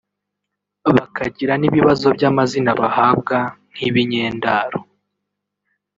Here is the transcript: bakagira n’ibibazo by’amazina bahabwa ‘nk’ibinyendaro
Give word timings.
bakagira 0.95 1.53
n’ibibazo 1.57 2.05
by’amazina 2.15 2.71
bahabwa 2.81 3.37
‘nk’ibinyendaro 3.71 4.79